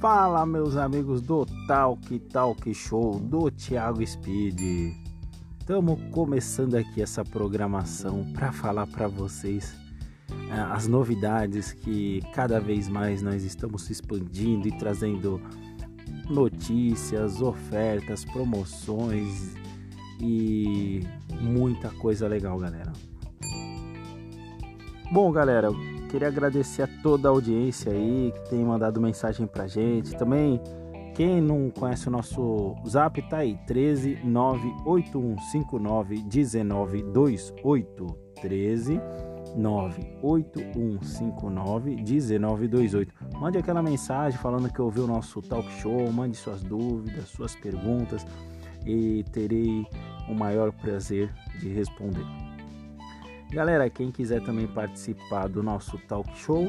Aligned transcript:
Fala, 0.00 0.46
meus 0.46 0.76
amigos 0.76 1.20
do 1.20 1.44
Talk 1.66 2.20
Talk 2.20 2.72
Show 2.72 3.18
do 3.18 3.50
Thiago 3.50 4.06
Speed. 4.06 4.94
Estamos 5.58 5.98
começando 6.12 6.76
aqui 6.76 7.02
essa 7.02 7.24
programação 7.24 8.24
para 8.32 8.52
falar 8.52 8.86
para 8.86 9.08
vocês 9.08 9.74
uh, 10.30 10.72
as 10.72 10.86
novidades 10.86 11.72
que 11.72 12.22
cada 12.32 12.60
vez 12.60 12.88
mais 12.88 13.22
nós 13.22 13.42
estamos 13.42 13.90
expandindo 13.90 14.68
e 14.68 14.78
trazendo 14.78 15.42
notícias, 16.30 17.42
ofertas, 17.42 18.24
promoções 18.24 19.52
e 20.20 21.00
muita 21.40 21.90
coisa 21.90 22.28
legal, 22.28 22.56
galera. 22.56 22.92
Bom, 25.10 25.32
galera, 25.32 25.70
Queria 26.08 26.28
agradecer 26.28 26.82
a 26.82 26.88
toda 27.02 27.28
a 27.28 27.30
audiência 27.30 27.92
aí 27.92 28.32
que 28.32 28.50
tem 28.50 28.64
mandado 28.64 29.00
mensagem 29.00 29.46
pra 29.46 29.66
gente. 29.66 30.16
Também, 30.16 30.60
quem 31.14 31.40
não 31.40 31.70
conhece 31.70 32.08
o 32.08 32.10
nosso 32.10 32.74
zap, 32.88 33.20
tá 33.28 33.38
aí: 33.38 33.56
13 33.66 34.20
98159 34.24 36.22
1928. 36.22 38.28
13 38.40 39.00
98159 39.56 41.96
1928. 41.96 43.12
Mande 43.38 43.58
aquela 43.58 43.82
mensagem 43.82 44.38
falando 44.38 44.72
que 44.72 44.80
ouviu 44.80 45.02
o 45.04 45.08
nosso 45.08 45.42
talk 45.42 45.68
show, 45.72 46.10
mande 46.12 46.36
suas 46.36 46.62
dúvidas, 46.62 47.28
suas 47.28 47.56
perguntas 47.56 48.24
e 48.86 49.24
terei 49.32 49.84
o 50.28 50.34
maior 50.34 50.70
prazer 50.72 51.32
de 51.60 51.68
responder. 51.68 52.47
Galera, 53.50 53.88
quem 53.88 54.10
quiser 54.10 54.42
também 54.42 54.66
participar 54.66 55.48
do 55.48 55.62
nosso 55.62 55.96
talk 56.06 56.28
show, 56.36 56.68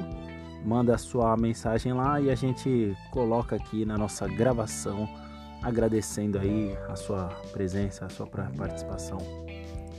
manda 0.64 0.98
sua 0.98 1.36
mensagem 1.36 1.92
lá 1.92 2.22
e 2.22 2.32
a 2.32 2.36
gente 2.36 2.96
coloca 3.12 3.58
aqui 3.58 3.86
na 3.86 3.98
nossa 3.98 4.28
gravação, 4.30 5.08
agradecendo 5.62 6.40
aí 6.40 6.78
a 6.88 6.96
sua 6.96 7.28
presença, 7.52 8.06
a 8.06 8.10
sua 8.10 8.26
participação. 8.28 9.18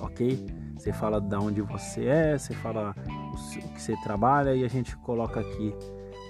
Ok? 0.00 0.46
Você 0.74 0.90
fala 0.90 1.20
de 1.20 1.36
onde 1.36 1.60
você 1.60 2.06
é, 2.06 2.38
você 2.38 2.54
fala 2.54 2.94
o 3.34 3.68
que 3.74 3.82
você 3.82 3.94
trabalha 4.02 4.54
e 4.54 4.64
a 4.64 4.68
gente 4.68 4.96
coloca 4.98 5.40
aqui 5.40 5.74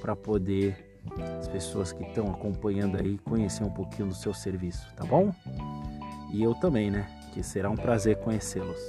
para 0.00 0.16
poder 0.16 1.00
as 1.38 1.46
pessoas 1.46 1.92
que 1.92 2.02
estão 2.02 2.28
acompanhando 2.28 2.96
aí 2.96 3.18
conhecer 3.18 3.62
um 3.62 3.70
pouquinho 3.70 4.08
do 4.08 4.14
seu 4.14 4.34
serviço, 4.34 4.92
tá 4.96 5.04
bom? 5.04 5.32
E 6.32 6.42
eu 6.42 6.56
também, 6.56 6.90
né? 6.90 7.06
Que 7.32 7.40
será 7.40 7.70
um 7.70 7.76
prazer 7.76 8.16
conhecê-los. 8.16 8.80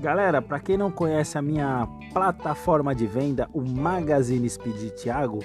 Galera, 0.00 0.40
para 0.40 0.60
quem 0.60 0.76
não 0.76 0.92
conhece 0.92 1.36
a 1.36 1.42
minha 1.42 1.88
plataforma 2.12 2.94
de 2.94 3.04
venda, 3.04 3.48
o 3.52 3.60
Magazine 3.60 4.48
Speed 4.48 4.92
Thiago, 4.92 5.40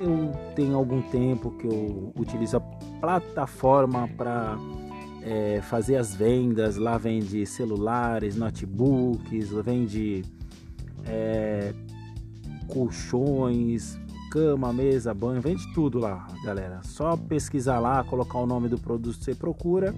eu 0.00 0.32
tenho 0.56 0.76
algum 0.76 1.02
tempo 1.02 1.50
que 1.50 1.66
eu 1.66 2.12
utilizo 2.16 2.56
a 2.56 2.60
plataforma 3.00 4.08
para 4.16 4.56
é, 5.22 5.60
fazer 5.60 5.96
as 5.96 6.14
vendas. 6.14 6.76
Lá 6.76 6.96
vende 6.96 7.44
celulares, 7.44 8.34
notebooks, 8.34 9.50
vende 9.62 10.24
é, 11.06 11.74
colchões, 12.66 14.00
cama, 14.30 14.72
mesa, 14.72 15.12
banho, 15.12 15.42
vende 15.42 15.70
tudo 15.74 15.98
lá, 15.98 16.26
galera. 16.42 16.80
Só 16.82 17.14
pesquisar 17.14 17.78
lá, 17.78 18.02
colocar 18.04 18.38
o 18.38 18.46
nome 18.46 18.68
do 18.68 18.78
produto 18.78 19.18
que 19.18 19.24
você 19.24 19.34
procura 19.34 19.94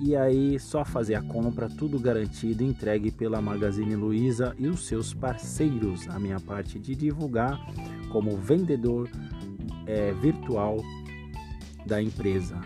e 0.00 0.14
aí 0.14 0.58
só 0.58 0.84
fazer 0.84 1.14
a 1.14 1.22
compra, 1.22 1.68
tudo 1.68 1.98
garantido, 1.98 2.62
entregue 2.62 3.10
pela 3.10 3.40
Magazine 3.40 3.96
Luiza 3.96 4.54
e 4.58 4.68
os 4.68 4.86
seus 4.86 5.14
parceiros. 5.14 6.06
A 6.08 6.18
minha 6.18 6.38
parte 6.38 6.78
de 6.78 6.94
divulgar 6.94 7.58
como 8.10 8.36
vendedor 8.36 9.08
é, 9.86 10.12
virtual 10.12 10.78
da 11.86 12.02
empresa. 12.02 12.60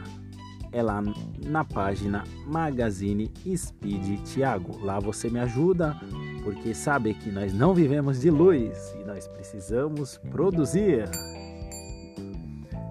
É 0.73 0.83
lá 0.83 1.03
na 1.45 1.65
página 1.65 2.25
Magazine 2.47 3.31
Speed 3.57 4.21
Thiago. 4.23 4.79
Lá 4.85 5.01
você 5.01 5.29
me 5.29 5.41
ajuda, 5.41 5.97
porque 6.45 6.75
sabe 6.75 7.15
que 7.15 7.31
nós 7.31 7.53
não 7.53 7.75
vivemos 7.75 8.21
de 8.21 8.31
luz 8.31 8.95
e 9.01 9.05
nós 9.05 9.27
precisamos 9.29 10.19
produzir. 10.31 11.05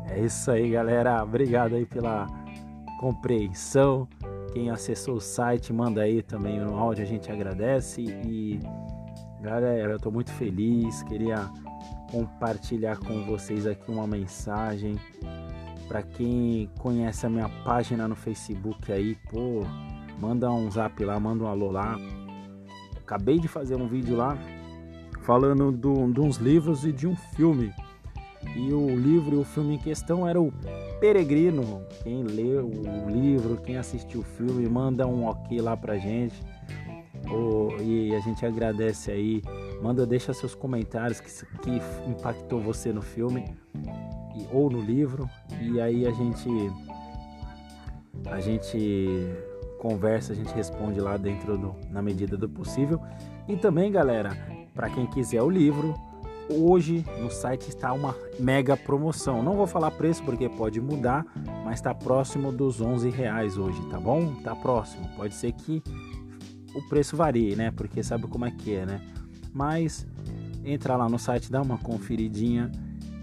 É 0.10 0.20
isso 0.20 0.52
aí, 0.52 0.72
galera. 0.72 1.24
Obrigado 1.24 1.76
aí 1.76 1.86
pela 1.86 2.28
compreensão. 3.00 4.08
Quem 4.59 4.70
acessou 4.70 5.16
o 5.16 5.22
site, 5.22 5.72
manda 5.72 6.02
aí 6.02 6.22
também 6.22 6.59
no 6.59 6.78
áudio, 6.78 7.02
a 7.02 7.08
gente 7.08 7.31
agradece. 7.31 8.02
E 8.02 8.59
galera, 9.40 9.94
eu 9.94 9.96
estou 9.96 10.12
muito 10.12 10.34
feliz. 10.34 11.02
Queria 11.03 11.50
compartilhar 12.12 12.98
com 12.98 13.25
vocês 13.25 13.66
aqui 13.66 13.90
uma 13.90 14.06
mensagem. 14.06 15.00
Para 15.88 16.03
quem 16.03 16.69
conhece 16.78 17.25
a 17.25 17.30
minha 17.30 17.48
página 17.64 18.06
no 18.06 18.18
Facebook 18.18 18.92
aí, 18.92 19.16
pô, 19.31 19.62
manda 20.19 20.52
um 20.52 20.69
zap 20.69 21.02
lá, 21.06 21.18
manda 21.18 21.46
um 21.46 21.48
alô 21.48 21.72
lá. 21.72 21.98
Acabei 22.98 23.40
de 23.40 23.48
fazer 23.48 23.78
um 23.78 23.88
vídeo 23.88 24.18
lá 24.18 24.38
falando 25.22 25.72
do, 25.72 26.12
de 26.12 26.19
uns 26.19 26.36
livros 26.36 26.84
e 26.84 26.92
de 26.92 27.08
um 27.08 27.16
filme. 27.16 27.74
E 28.58 28.74
o 28.74 28.90
livro 28.94 29.38
e 29.38 29.40
o 29.40 29.46
filme 29.46 29.75
em 29.75 29.80
questão 29.80 30.28
era 30.28 30.42
o 30.42 30.52
Peregrino. 31.00 31.84
Quem 32.04 32.24
leu 32.24 32.68
o 32.68 33.10
livro, 33.10 33.58
quem 33.58 33.78
assistiu 33.78 34.22
o 34.22 34.24
filme, 34.24 34.68
manda 34.68 35.08
um 35.08 35.26
ok 35.26 35.60
lá 35.62 35.76
pra 35.76 35.98
gente. 35.98 36.42
Oh, 37.32 37.82
e 37.82 38.16
a 38.16 38.20
gente 38.20 38.46
agradece 38.46 39.12
aí. 39.12 39.42
Manda, 39.82 40.06
deixa 40.06 40.34
seus 40.34 40.54
comentários 40.54 41.20
que, 41.20 41.30
que 41.62 41.82
impactou 42.10 42.60
você 42.60 42.92
no 42.92 43.02
filme 43.02 43.46
e, 44.36 44.48
ou 44.52 44.70
no 44.70 44.82
livro. 44.82 45.30
E 45.62 45.80
aí 45.80 46.06
a 46.06 46.12
gente 46.12 46.50
a 48.26 48.40
gente 48.40 49.34
conversa, 49.78 50.34
a 50.34 50.36
gente 50.36 50.54
responde 50.54 51.00
lá 51.00 51.16
dentro 51.16 51.58
do, 51.58 51.76
na 51.90 52.02
medida 52.02 52.36
do 52.36 52.50
possível. 52.50 53.00
E 53.48 53.56
também, 53.56 53.92
galera, 53.92 54.31
para 54.74 54.90
quem 54.90 55.08
quiser 55.08 55.42
o 55.42 55.50
livro, 55.50 55.96
Hoje 56.50 57.06
no 57.20 57.30
site 57.30 57.70
está 57.70 57.94
uma 57.94 58.16
mega 58.40 58.76
promoção. 58.76 59.44
Não 59.44 59.56
vou 59.56 59.68
falar 59.68 59.92
preço 59.92 60.24
porque 60.24 60.50
pode 60.50 60.82
mudar, 60.82 61.26
mas 61.64 61.76
está 61.76 61.94
próximo 61.94 62.52
dos 62.52 62.82
11 62.82 63.10
reais 63.10 63.58
hoje, 63.58 63.80
tá 63.90 64.00
bom? 64.00 64.34
Tá 64.42 64.56
próximo. 64.56 65.08
Pode 65.16 65.36
ser 65.36 65.52
que 65.52 65.84
o 66.74 66.82
preço 66.90 67.16
varie, 67.16 67.56
né? 67.56 67.70
Porque 67.70 68.02
sabe 68.02 68.28
como 68.28 68.46
é 68.46 68.52
que 68.52 68.74
é, 68.74 68.86
né? 68.86 69.02
Mas 69.54 70.08
entra 70.66 70.96
lá 70.96 71.08
no 71.08 71.20
site, 71.20 71.52
dá 71.52 71.62
uma 71.62 71.78
conferidinha 71.78 72.72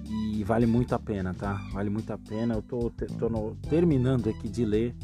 e 0.08 0.44
vale 0.44 0.66
muito 0.66 0.94
a 0.94 0.98
pena, 0.98 1.34
tá? 1.34 1.54
Vale 1.72 1.91
muito 1.91 2.12
a 2.12 2.19
pena. 2.19 2.54
Eu 2.54 2.62
tô, 2.62 2.91
tô 3.19 3.28
no, 3.28 3.56
terminando 3.69 4.28
aqui 4.28 4.48
de 4.48 4.64
ler 4.64 4.94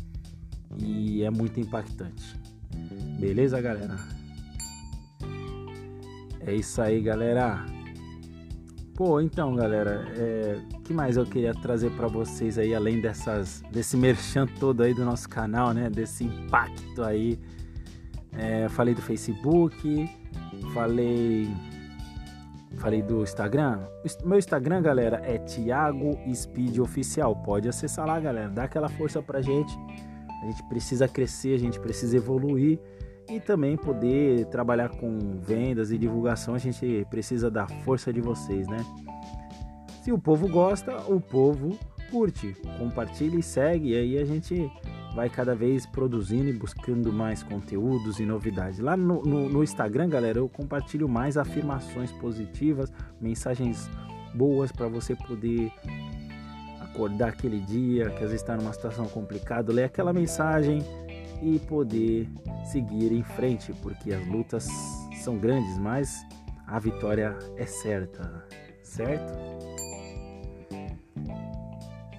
e 0.79 1.25
é 1.25 1.31
muito 1.31 1.59
impactante. 1.59 2.41
Beleza, 3.19 3.61
galera? 3.61 3.97
É 6.41 6.55
isso 6.55 6.81
aí, 6.81 7.01
galera. 7.01 7.65
Pô, 8.95 9.23
então, 9.23 9.55
galera, 9.57 10.07
é, 10.17 10.59
que 10.85 10.93
mais 10.93 11.17
eu 11.17 11.25
queria 11.25 11.55
trazer 11.55 11.91
para 11.93 12.07
vocês 12.09 12.59
aí, 12.59 12.75
além 12.75 13.01
dessas, 13.01 13.63
desse 13.73 13.97
merchan 13.97 14.47
todo 14.47 14.83
aí 14.83 14.93
do 14.93 15.03
nosso 15.03 15.29
canal, 15.29 15.73
né? 15.73 15.89
Desse 15.89 16.25
impacto 16.25 17.03
aí. 17.03 17.39
É, 18.37 18.69
falei 18.69 18.95
do 18.95 19.01
Facebook, 19.01 20.11
falei, 20.75 21.51
falei 22.77 23.01
do 23.01 23.23
Instagram. 23.23 23.81
Meu 24.25 24.39
Instagram, 24.39 24.83
galera, 24.83 25.23
é 25.25 25.39
Thiago 25.39 26.19
Speed 26.35 26.79
Oficial. 26.79 27.35
Pode 27.37 27.69
acessar 27.71 28.07
lá, 28.07 28.21
galera. 28.21 28.51
Dá 28.51 28.65
aquela 28.65 28.91
força 28.91 29.23
pra 29.23 29.41
gente. 29.41 29.75
A 30.43 30.47
gente 30.47 30.63
precisa 30.65 31.09
crescer, 31.09 31.55
a 31.55 31.59
gente 31.59 31.81
precisa 31.81 32.17
evoluir 32.17 32.79
e 33.37 33.41
também 33.41 33.77
poder 33.77 34.47
trabalhar 34.47 34.91
com 34.91 35.41
vendas 35.41 35.91
e 35.91 35.99
divulgação, 35.99 36.55
a 36.55 36.59
gente 36.59 37.07
precisa 37.09 37.51
da 37.51 37.67
força 37.67 38.13
de 38.13 38.21
vocês, 38.21 38.69
né? 38.69 38.85
Se 40.03 40.13
o 40.13 40.19
povo 40.19 40.49
gosta, 40.49 40.97
o 41.11 41.21
povo 41.21 41.79
curte, 42.11 42.55
compartilha 42.79 43.39
e 43.39 43.43
segue, 43.43 43.91
e 43.91 43.97
aí 43.97 44.19
a 44.19 44.25
gente 44.25 44.71
vai 45.15 45.31
cada 45.31 45.55
vez 45.55 45.87
produzindo 45.87 46.49
e 46.49 46.53
buscando 46.53 47.13
mais 47.13 47.43
conteúdos 47.43 48.19
e 48.19 48.27
novidades. 48.27 48.79
Lá 48.79 48.97
no, 48.97 49.23
no, 49.23 49.49
no 49.49 49.63
Instagram, 49.63 50.09
galera, 50.09 50.39
eu 50.39 50.49
compartilho 50.49 51.09
mais 51.09 51.37
afirmações 51.37 52.13
positivas, 52.13 52.93
mensagens 53.21 53.89
boas 54.35 54.73
para 54.73 54.89
você 54.89 55.15
poder 55.15 55.73
acordar 56.81 57.29
aquele 57.29 57.61
dia 57.61 58.11
que 58.11 58.25
às 58.25 58.31
vezes 58.31 58.43
está 58.43 58.57
numa 58.57 58.73
situação 58.73 59.07
complicada, 59.07 59.73
ler 59.73 59.85
aquela 59.85 60.13
mensagem 60.13 60.83
e 61.43 61.59
poder 61.59 62.29
seguir 62.65 63.13
em 63.13 63.23
frente, 63.23 63.73
porque 63.83 64.13
as 64.13 64.25
lutas 64.27 64.69
são 65.23 65.37
grandes, 65.37 65.77
mas 65.77 66.25
a 66.67 66.79
vitória 66.79 67.37
é 67.57 67.67
certa, 67.67 68.47
certo? 68.83 69.33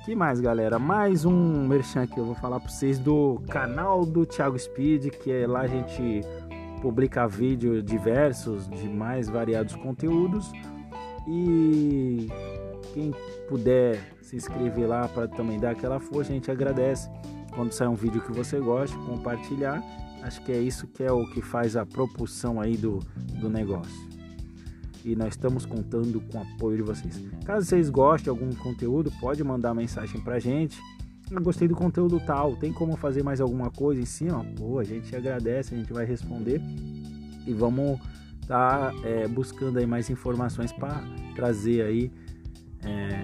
Que 0.06 0.14
mais, 0.14 0.42
galera? 0.42 0.78
Mais 0.78 1.24
um 1.24 1.66
merchan 1.66 2.06
que 2.06 2.20
eu 2.20 2.26
vou 2.26 2.36
falar 2.36 2.60
para 2.60 2.70
vocês 2.70 3.00
do 3.00 3.42
canal 3.50 4.06
do 4.06 4.26
Thiago 4.26 4.60
Speed, 4.60 5.08
que 5.12 5.32
é 5.32 5.48
lá 5.48 5.62
a 5.62 5.68
gente 5.68 6.22
publica 6.82 7.26
vídeos 7.26 7.82
diversos 7.82 8.68
de 8.68 8.90
mais 8.90 9.30
variados 9.30 9.78
conteúdos. 9.78 10.52
E 11.26 12.28
quem 12.94 13.14
puder 13.48 13.98
se 14.22 14.36
inscrever 14.36 14.90
lá 14.90 15.08
para 15.08 15.26
também 15.30 15.58
dar 15.58 15.72
aquela 15.72 16.02
força, 16.02 16.32
a 16.32 16.36
gente 16.36 16.52
agradece. 16.52 17.10
Quando 17.56 17.72
sair 17.72 17.88
um 17.88 17.96
vídeo 17.96 18.22
que 18.22 18.32
você 18.32 18.60
gosta, 18.60 18.98
compartilhar. 18.98 19.84
Acho 20.24 20.42
que 20.44 20.52
é 20.52 20.60
isso 20.60 20.88
que 20.88 21.04
é 21.04 21.12
o 21.12 21.30
que 21.32 21.42
faz 21.42 21.76
a 21.76 21.86
propulsão 21.86 22.62
aí 22.62 22.78
do, 22.78 23.00
do 23.40 23.50
negócio. 23.50 24.14
E 25.04 25.16
nós 25.16 25.30
estamos 25.30 25.66
contando 25.66 26.22
com 26.22 26.38
o 26.38 26.42
apoio 26.42 26.78
de 26.78 26.84
vocês. 26.84 27.22
Caso 27.44 27.66
vocês 27.66 27.90
gostem 27.90 28.24
de 28.24 28.30
algum 28.30 28.56
conteúdo, 28.56 29.12
pode 29.20 29.44
mandar 29.44 29.74
mensagem 29.74 30.22
pra 30.22 30.40
gente. 30.40 30.80
Eu 31.30 31.42
gostei 31.42 31.68
do 31.68 31.76
conteúdo 31.76 32.22
tal, 32.26 32.56
tem 32.56 32.72
como 32.72 32.96
fazer 32.96 33.22
mais 33.22 33.42
alguma 33.42 33.70
coisa 33.70 34.00
em 34.00 34.06
cima? 34.06 34.46
Pô, 34.58 34.80
a 34.80 34.84
gente 34.84 35.14
agradece, 35.16 35.76
a 35.76 35.78
gente 35.78 35.92
vai 35.92 36.06
responder 36.06 36.62
e 37.46 37.54
vamos 37.54 38.00
estar 38.42 38.92
tá, 38.92 39.08
é, 39.08 39.28
buscando 39.28 39.80
aí 39.80 39.86
mais 39.86 40.10
informações 40.10 40.72
para 40.72 41.04
trazer 41.36 41.82
aí 41.82 42.12
é, 42.84 43.24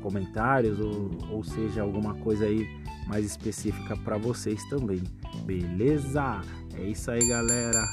comentários 0.00 0.78
ou, 0.80 1.10
ou 1.30 1.44
seja 1.44 1.82
alguma 1.82 2.14
coisa 2.14 2.44
aí 2.44 2.66
mais 3.10 3.26
específica 3.26 3.96
para 3.96 4.16
vocês 4.16 4.62
também. 4.68 5.02
Beleza? 5.44 6.40
É 6.78 6.84
isso 6.84 7.10
aí, 7.10 7.18
galera. 7.28 7.84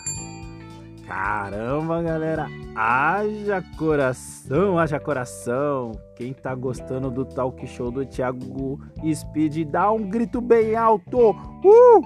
Caramba, 1.08 2.04
galera. 2.04 2.48
Haja 2.76 3.64
coração, 3.78 4.78
haja 4.78 5.00
coração. 5.00 5.94
Quem 6.16 6.34
tá 6.34 6.54
gostando 6.54 7.10
do 7.10 7.26
talk 7.26 7.66
show 7.66 7.90
do 7.90 8.06
Thiago 8.06 8.80
Speed, 9.12 9.68
dá 9.68 9.92
um 9.92 10.08
grito 10.08 10.40
bem 10.40 10.76
alto. 10.76 11.32
Uh! 11.32 12.02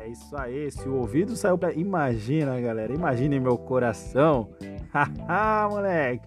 É 0.00 0.08
isso 0.08 0.34
aí. 0.36 0.70
Se 0.70 0.88
o 0.88 0.94
ouvido 0.94 1.36
saiu 1.36 1.58
pra. 1.58 1.74
Imagina, 1.74 2.58
galera. 2.58 2.94
Imagine 2.94 3.38
meu 3.38 3.58
coração. 3.58 4.48
Haha, 4.94 5.68
moleque. 5.68 6.26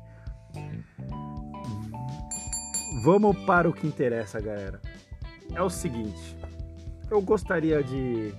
Vamos 3.03 3.37
para 3.45 3.67
o 3.67 3.73
que 3.73 3.87
interessa, 3.87 4.39
galera. 4.41 4.79
É 5.53 5.61
o 5.61 5.69
seguinte. 5.69 6.37
Eu 7.09 7.21
gostaria 7.21 7.83
de 7.83 8.33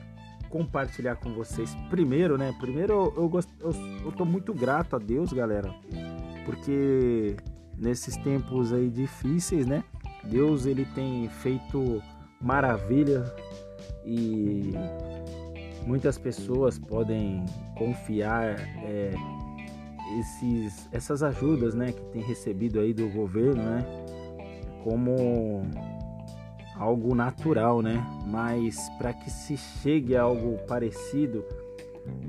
compartilhar 0.49 1.17
com 1.17 1.33
vocês. 1.33 1.75
Primeiro, 1.89 2.37
né? 2.37 2.55
Primeiro 2.59 3.13
eu, 3.17 3.31
eu, 3.61 3.75
eu 4.05 4.13
tô 4.13 4.25
muito 4.25 4.53
grato 4.53 4.97
a 4.97 4.99
Deus, 4.99 5.33
galera, 5.33 5.73
porque 6.45 7.37
nesses 7.77 8.17
tempos 8.17 8.73
aí 8.73 8.91
difíceis, 8.91 9.67
né? 9.67 9.85
Deus 10.25 10.67
ele 10.67 10.85
tem 10.95 11.29
feito 11.29 12.03
maravilha 12.41 13.25
e 14.05 14.73
muitas 15.87 16.19
pessoas 16.19 16.79
podem 16.79 17.45
confiar 17.77 18.59
é, 18.85 19.13
esses, 20.19 20.89
essas 20.93 21.23
ajudas, 21.23 21.75
né, 21.75 21.93
que 21.93 22.03
tem 22.13 22.23
recebido 22.23 22.81
aí 22.81 22.93
do 22.93 23.09
governo, 23.09 23.63
né, 23.63 23.85
como 24.85 25.63
algo 26.81 27.15
natural, 27.15 27.83
né? 27.83 28.03
Mas 28.27 28.89
para 28.97 29.13
que 29.13 29.31
se 29.31 29.57
chegue 29.57 30.17
a 30.17 30.23
algo 30.23 30.57
parecido, 30.67 31.45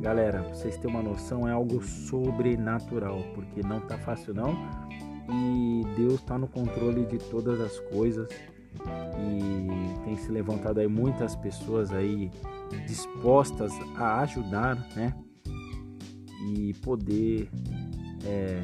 galera, 0.01 0.41
vocês 0.43 0.75
terem 0.75 0.93
uma 0.93 1.01
noção, 1.01 1.47
é 1.47 1.53
algo 1.53 1.81
sobrenatural, 1.81 3.23
porque 3.33 3.63
não 3.63 3.79
tá 3.79 3.97
fácil 3.97 4.33
não. 4.33 4.53
E 5.29 5.83
Deus 5.95 6.15
está 6.15 6.37
no 6.37 6.47
controle 6.47 7.05
de 7.05 7.17
todas 7.17 7.61
as 7.61 7.79
coisas 7.79 8.27
e 9.17 10.03
tem 10.03 10.17
se 10.17 10.29
levantado 10.29 10.79
aí 10.79 10.87
muitas 10.87 11.33
pessoas 11.33 11.93
aí 11.93 12.29
dispostas 12.85 13.71
a 13.95 14.19
ajudar, 14.21 14.75
né? 14.97 15.13
E 16.49 16.73
poder 16.81 17.49
é, 18.25 18.61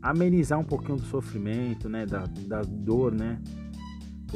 amenizar 0.00 0.58
um 0.58 0.64
pouquinho 0.64 0.96
do 0.96 1.04
sofrimento, 1.04 1.90
né? 1.90 2.06
Da, 2.06 2.24
da 2.46 2.62
dor, 2.62 3.12
né? 3.12 3.38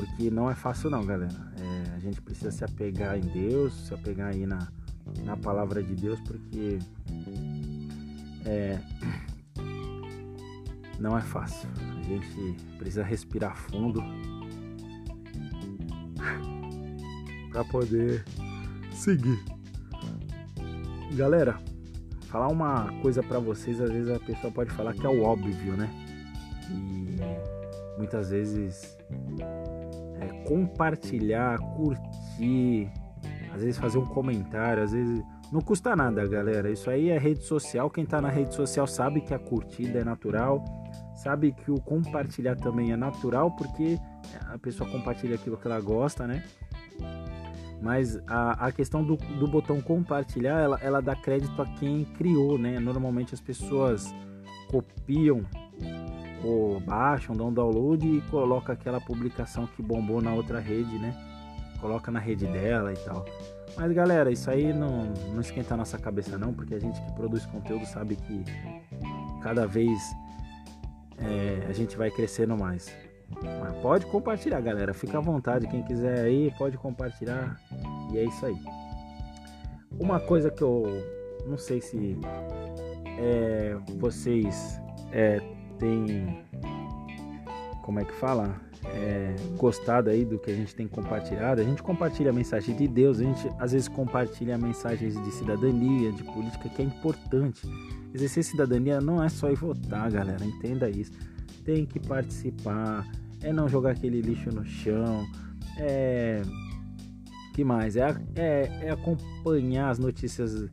Porque 0.00 0.30
não 0.30 0.50
é 0.50 0.54
fácil 0.54 0.88
não, 0.88 1.04
galera. 1.04 1.52
É, 1.58 1.94
a 1.94 1.98
gente 1.98 2.22
precisa 2.22 2.50
se 2.50 2.64
apegar 2.64 3.18
em 3.18 3.20
Deus, 3.20 3.74
se 3.86 3.92
apegar 3.92 4.28
aí 4.28 4.46
na, 4.46 4.66
na 5.24 5.36
palavra 5.36 5.82
de 5.82 5.94
Deus, 5.94 6.18
porque 6.20 6.78
é, 8.46 8.78
não 10.98 11.18
é 11.18 11.20
fácil. 11.20 11.68
A 11.98 12.02
gente 12.02 12.56
precisa 12.78 13.04
respirar 13.04 13.54
fundo 13.56 14.00
para 17.52 17.62
poder 17.64 18.24
seguir. 18.92 19.38
Galera, 21.14 21.58
falar 22.28 22.48
uma 22.48 22.90
coisa 23.02 23.22
para 23.22 23.38
vocês, 23.38 23.78
às 23.80 23.90
vezes 23.90 24.10
a 24.10 24.18
pessoa 24.18 24.50
pode 24.50 24.70
falar 24.70 24.94
que 24.94 25.04
é 25.04 25.08
o 25.08 25.22
óbvio, 25.22 25.76
né? 25.76 25.90
E 26.70 27.98
muitas 27.98 28.30
vezes 28.30 28.96
compartilhar, 30.50 31.60
curtir, 31.76 32.90
às 33.54 33.62
vezes 33.62 33.78
fazer 33.78 33.98
um 33.98 34.04
comentário, 34.04 34.82
às 34.82 34.90
vezes 34.90 35.22
não 35.52 35.60
custa 35.60 35.94
nada, 35.94 36.26
galera. 36.26 36.68
Isso 36.68 36.90
aí 36.90 37.08
é 37.08 37.18
rede 37.18 37.44
social. 37.44 37.88
Quem 37.88 38.04
tá 38.04 38.20
na 38.20 38.28
rede 38.28 38.52
social 38.52 38.84
sabe 38.84 39.20
que 39.20 39.32
a 39.32 39.38
curtida 39.38 40.00
é 40.00 40.04
natural, 40.04 40.64
sabe 41.14 41.52
que 41.52 41.70
o 41.70 41.80
compartilhar 41.80 42.56
também 42.56 42.90
é 42.90 42.96
natural, 42.96 43.52
porque 43.52 43.96
a 44.48 44.58
pessoa 44.58 44.90
compartilha 44.90 45.36
aquilo 45.36 45.56
que 45.56 45.68
ela 45.68 45.80
gosta, 45.80 46.26
né? 46.26 46.42
Mas 47.80 48.18
a, 48.26 48.66
a 48.66 48.72
questão 48.72 49.04
do, 49.04 49.16
do 49.16 49.46
botão 49.46 49.80
compartilhar, 49.80 50.60
ela, 50.60 50.80
ela 50.82 51.00
dá 51.00 51.14
crédito 51.14 51.62
a 51.62 51.66
quem 51.76 52.04
criou, 52.04 52.58
né? 52.58 52.80
Normalmente 52.80 53.34
as 53.34 53.40
pessoas 53.40 54.12
copiam 54.68 55.42
ou 56.44 56.80
baixam, 56.80 57.34
dão 57.36 57.52
download 57.52 58.06
e 58.06 58.20
coloca 58.30 58.72
aquela 58.72 59.00
publicação 59.00 59.66
que 59.66 59.82
bombou 59.82 60.20
na 60.20 60.32
outra 60.32 60.58
rede, 60.58 60.98
né? 60.98 61.14
Coloca 61.80 62.10
na 62.10 62.18
rede 62.18 62.46
dela 62.46 62.92
e 62.92 62.96
tal. 62.96 63.24
Mas 63.76 63.92
galera, 63.92 64.30
isso 64.30 64.50
aí 64.50 64.72
não, 64.72 65.04
não 65.32 65.40
esquenta 65.40 65.74
a 65.74 65.76
nossa 65.76 65.98
cabeça 65.98 66.36
não, 66.36 66.52
porque 66.52 66.74
a 66.74 66.78
gente 66.78 67.00
que 67.00 67.12
produz 67.12 67.46
conteúdo 67.46 67.86
sabe 67.86 68.16
que 68.16 68.44
cada 69.42 69.66
vez 69.66 70.00
é, 71.18 71.66
a 71.68 71.72
gente 71.72 71.96
vai 71.96 72.10
crescendo 72.10 72.56
mais. 72.56 72.92
Mas 73.60 73.76
pode 73.76 74.06
compartilhar, 74.06 74.60
galera. 74.60 74.92
Fica 74.92 75.18
à 75.18 75.20
vontade. 75.20 75.68
Quem 75.68 75.82
quiser 75.82 76.20
aí, 76.20 76.52
pode 76.58 76.76
compartilhar. 76.76 77.60
E 78.12 78.18
é 78.18 78.24
isso 78.24 78.44
aí. 78.44 78.56
Uma 79.98 80.18
coisa 80.18 80.50
que 80.50 80.62
eu 80.62 80.84
não 81.46 81.56
sei 81.56 81.80
se 81.80 82.18
é, 83.18 83.76
vocês 83.98 84.80
é, 85.12 85.40
tem, 85.80 86.44
como 87.82 87.98
é 87.98 88.04
que 88.04 88.12
fala, 88.12 88.60
é, 88.84 89.34
gostado 89.56 90.10
aí 90.10 90.24
do 90.24 90.38
que 90.38 90.50
a 90.50 90.54
gente 90.54 90.74
tem 90.74 90.86
compartilhado. 90.86 91.60
A 91.60 91.64
gente 91.64 91.82
compartilha 91.82 92.30
a 92.30 92.32
mensagem 92.32 92.76
de 92.76 92.86
Deus, 92.86 93.18
a 93.18 93.24
gente 93.24 93.50
às 93.58 93.72
vezes 93.72 93.88
compartilha 93.88 94.56
mensagens 94.56 95.20
de 95.22 95.30
cidadania, 95.32 96.12
de 96.12 96.22
política, 96.22 96.68
que 96.68 96.82
é 96.82 96.84
importante. 96.84 97.66
Exercer 98.14 98.44
cidadania 98.44 99.00
não 99.00 99.22
é 99.22 99.28
só 99.28 99.50
ir 99.50 99.56
votar, 99.56 100.10
galera, 100.10 100.44
entenda 100.44 100.88
isso. 100.88 101.12
Tem 101.64 101.84
que 101.84 101.98
participar, 101.98 103.06
é 103.42 103.52
não 103.52 103.68
jogar 103.68 103.92
aquele 103.92 104.20
lixo 104.20 104.50
no 104.50 104.64
chão, 104.64 105.26
é 105.78 106.42
que 107.54 107.64
mais? 107.64 107.96
É, 107.96 108.16
é, 108.36 108.70
é 108.82 108.90
acompanhar 108.90 109.90
as 109.90 109.98
notícias 109.98 110.70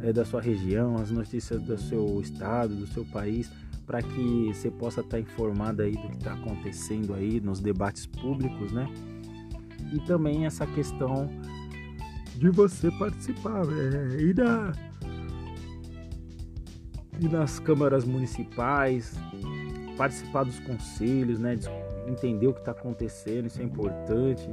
é, 0.00 0.12
da 0.12 0.24
sua 0.24 0.40
região, 0.40 0.96
as 0.96 1.10
notícias 1.10 1.62
do 1.62 1.78
seu 1.78 2.20
estado, 2.20 2.74
do 2.74 2.86
seu 2.86 3.04
país 3.04 3.50
para 3.86 4.02
que 4.02 4.52
você 4.52 4.70
possa 4.70 5.00
estar 5.00 5.16
tá 5.16 5.20
informado 5.20 5.82
aí 5.82 5.92
do 5.92 6.08
que 6.08 6.16
está 6.16 6.32
acontecendo 6.32 7.14
aí 7.14 7.40
nos 7.40 7.60
debates 7.60 8.04
públicos, 8.04 8.72
né? 8.72 8.86
E 9.92 10.00
também 10.00 10.44
essa 10.44 10.66
questão 10.66 11.30
de 12.34 12.50
você 12.50 12.90
participar 12.90 13.62
é, 13.62 14.20
e, 14.20 14.34
da, 14.34 14.72
e 17.20 17.28
nas 17.28 17.60
câmaras 17.60 18.04
municipais, 18.04 19.14
participar 19.96 20.44
dos 20.44 20.58
conselhos, 20.60 21.38
né? 21.38 21.56
Entender 22.08 22.48
o 22.48 22.52
que 22.52 22.60
está 22.60 22.72
acontecendo, 22.72 23.46
isso 23.46 23.60
é 23.60 23.64
importante, 23.64 24.48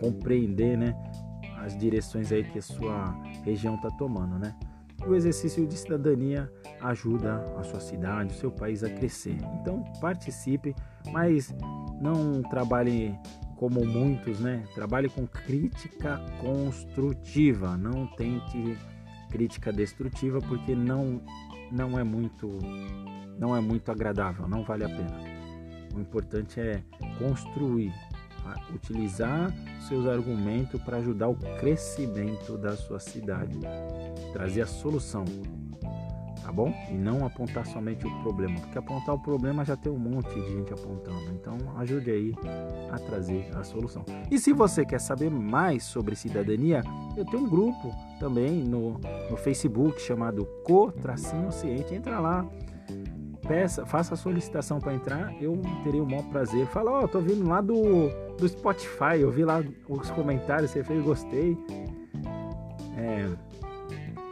compreender, 0.00 0.76
né? 0.76 0.94
As 1.58 1.78
direções 1.78 2.32
aí 2.32 2.42
que 2.42 2.58
a 2.58 2.62
sua 2.62 3.12
região 3.44 3.76
está 3.76 3.88
tomando, 3.92 4.36
né? 4.36 4.54
O 5.06 5.14
exercício 5.14 5.64
de 5.66 5.76
cidadania 5.76 6.50
ajuda 6.82 7.36
a 7.58 7.62
sua 7.62 7.80
cidade, 7.80 8.34
o 8.34 8.36
seu 8.36 8.50
país 8.50 8.82
a 8.82 8.90
crescer. 8.90 9.36
Então 9.60 9.82
participe, 10.00 10.74
mas 11.10 11.54
não 12.00 12.42
trabalhe 12.42 13.14
como 13.56 13.84
muitos, 13.84 14.40
né? 14.40 14.64
Trabalhe 14.74 15.08
com 15.08 15.26
crítica 15.26 16.20
construtiva, 16.40 17.76
não 17.76 18.06
tente 18.08 18.76
crítica 19.30 19.72
destrutiva 19.72 20.40
porque 20.40 20.74
não 20.74 21.22
não 21.70 21.98
é 21.98 22.04
muito 22.04 22.58
não 23.38 23.56
é 23.56 23.60
muito 23.60 23.90
agradável, 23.90 24.48
não 24.48 24.62
vale 24.64 24.84
a 24.84 24.88
pena. 24.88 25.20
O 25.94 26.00
importante 26.00 26.60
é 26.60 26.82
construir, 27.18 27.92
utilizar 28.74 29.52
seus 29.88 30.06
argumentos 30.06 30.80
para 30.82 30.98
ajudar 30.98 31.28
o 31.28 31.36
crescimento 31.60 32.56
da 32.58 32.76
sua 32.76 32.98
cidade, 32.98 33.58
trazer 34.32 34.62
a 34.62 34.66
solução. 34.66 35.24
Tá 36.52 36.56
bom? 36.56 36.72
E 36.90 36.92
não 36.92 37.24
apontar 37.24 37.66
somente 37.66 38.06
o 38.06 38.22
problema, 38.22 38.60
porque 38.60 38.76
apontar 38.76 39.14
o 39.14 39.18
problema 39.18 39.64
já 39.64 39.74
tem 39.74 39.90
um 39.90 39.98
monte 39.98 40.34
de 40.34 40.52
gente 40.52 40.72
apontando. 40.72 41.32
Então 41.32 41.56
ajude 41.78 42.10
aí 42.10 42.34
a 42.90 42.98
trazer 42.98 43.48
a 43.56 43.64
solução. 43.64 44.04
E 44.30 44.38
se 44.38 44.52
você 44.52 44.84
quer 44.84 45.00
saber 45.00 45.30
mais 45.30 45.82
sobre 45.84 46.14
cidadania, 46.14 46.84
eu 47.16 47.24
tenho 47.24 47.44
um 47.44 47.48
grupo 47.48 47.94
também 48.20 48.62
no, 48.62 49.00
no 49.30 49.36
Facebook 49.36 50.00
chamado 50.00 50.44
Co-Tracinho 50.62 51.50
Ciente. 51.50 51.94
Entra 51.94 52.20
lá, 52.20 52.46
peça, 53.48 53.86
faça 53.86 54.12
a 54.12 54.16
solicitação 54.16 54.78
para 54.78 54.94
entrar, 54.94 55.34
eu 55.42 55.60
terei 55.82 56.00
o 56.00 56.06
maior 56.06 56.24
prazer. 56.24 56.66
Fala, 56.66 56.90
ó, 56.90 57.04
oh, 57.04 57.08
tô 57.08 57.20
vindo 57.20 57.48
lá 57.48 57.62
do, 57.62 58.08
do 58.36 58.46
Spotify, 58.46 59.20
eu 59.20 59.30
vi 59.30 59.44
lá 59.44 59.64
os 59.88 60.10
comentários, 60.10 60.70
você 60.70 60.84
fez, 60.84 61.02
gostei. 61.02 61.56
É, 62.98 63.26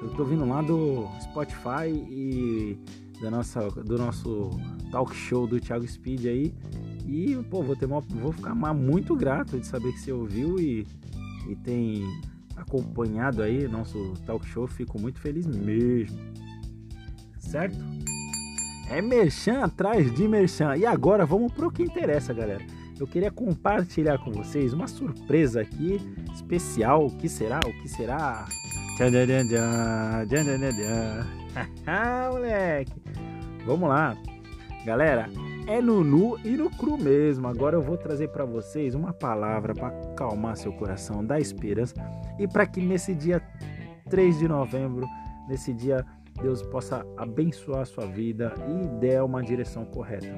eu 0.03 0.09
tô 0.11 0.25
vindo 0.25 0.47
lá 0.47 0.63
do 0.63 1.07
Spotify 1.21 1.89
e 1.89 2.79
da 3.21 3.31
nossa, 3.31 3.69
do 3.69 3.99
nosso 3.99 4.51
talk 4.91 5.15
show 5.15 5.47
do 5.47 5.61
Thiago 5.61 5.87
Speed 5.87 6.27
aí. 6.27 6.55
E, 7.07 7.37
pô, 7.51 7.63
vou, 7.63 7.77
ter 7.77 7.87
uma, 7.87 8.01
vou 8.01 8.33
ficar 8.33 8.55
muito 8.55 9.15
grato 9.15 9.59
de 9.59 9.67
saber 9.67 9.93
que 9.93 10.01
você 10.01 10.13
ouviu 10.13 10.59
e, 10.59 10.87
e 11.49 11.57
tem 11.57 12.05
acompanhado 12.57 13.43
aí 13.43 13.69
nosso 13.69 14.15
talk 14.25 14.47
show. 14.47 14.67
Fico 14.67 14.99
muito 14.99 15.21
feliz 15.21 15.47
mesmo. 15.47 16.19
Certo? 17.39 17.79
É 18.89 19.03
merchan 19.03 19.61
atrás 19.61 20.13
de 20.15 20.27
merchan. 20.27 20.77
E 20.77 20.87
agora 20.87 21.27
vamos 21.27 21.53
pro 21.53 21.71
que 21.71 21.83
interessa, 21.83 22.33
galera. 22.33 22.65
Eu 22.99 23.07
queria 23.07 23.31
compartilhar 23.31 24.19
com 24.19 24.31
vocês 24.31 24.73
uma 24.73 24.87
surpresa 24.87 25.61
aqui 25.61 26.01
especial. 26.35 27.07
O 27.07 27.17
que 27.17 27.29
será? 27.29 27.61
O 27.61 27.83
que 27.83 27.89
será? 27.89 28.47
Ah, 31.87 32.29
moleque. 32.31 32.93
Vamos 33.65 33.89
lá. 33.89 34.15
Galera, 34.85 35.27
é 35.67 35.81
no 35.81 36.05
nu 36.05 36.39
e 36.45 36.51
no 36.51 36.69
cru 36.69 36.99
mesmo. 36.99 37.49
Agora 37.49 37.77
eu 37.77 37.81
vou 37.81 37.97
trazer 37.97 38.29
para 38.29 38.45
vocês 38.45 38.95
uma 38.95 39.15
palavra 39.15 39.73
para 39.73 39.89
acalmar 39.89 40.55
seu 40.59 40.71
coração, 40.75 41.25
dar 41.25 41.41
esperança 41.41 41.95
e 42.39 42.47
para 42.47 42.67
que 42.67 42.83
nesse 42.83 43.15
dia 43.15 43.41
3 44.11 44.39
de 44.39 44.47
novembro, 44.47 45.07
nesse 45.49 45.73
dia 45.73 46.05
Deus 46.43 46.61
possa 46.61 47.03
abençoar 47.17 47.81
a 47.81 47.87
sua 47.87 48.05
vida 48.05 48.53
e 48.69 48.87
der 49.01 49.23
uma 49.23 49.43
direção 49.43 49.87
correta. 49.87 50.37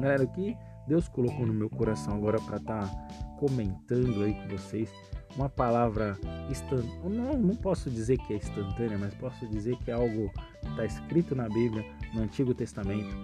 Galera, 0.00 0.24
o 0.24 0.28
que 0.32 0.56
Deus 0.86 1.08
colocou 1.08 1.46
no 1.46 1.52
meu 1.52 1.68
coração 1.68 2.16
agora 2.16 2.40
para 2.40 2.56
estar 2.58 2.86
tá 2.86 3.08
comentando 3.38 4.22
aí 4.22 4.34
com 4.34 4.48
vocês 4.56 4.90
uma 5.34 5.48
palavra 5.48 6.16
instantânea. 6.50 7.00
Não, 7.04 7.36
não 7.38 7.56
posso 7.56 7.90
dizer 7.90 8.18
que 8.18 8.32
é 8.32 8.36
instantânea, 8.36 8.96
mas 8.98 9.14
posso 9.14 9.46
dizer 9.48 9.76
que 9.78 9.90
é 9.90 9.94
algo 9.94 10.30
que 10.60 10.68
está 10.70 10.84
escrito 10.84 11.34
na 11.34 11.48
Bíblia, 11.48 11.84
no 12.14 12.22
Antigo 12.22 12.54
Testamento. 12.54 13.14